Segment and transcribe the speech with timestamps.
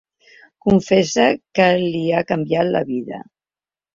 [0.67, 1.25] Confessa
[1.59, 3.21] que li ha canviat la vida.